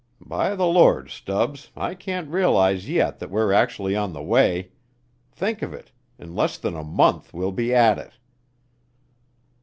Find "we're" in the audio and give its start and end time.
3.29-3.53